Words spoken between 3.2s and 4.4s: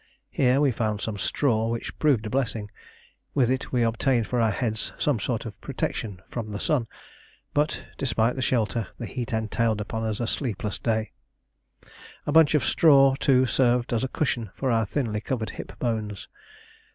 With it we obtained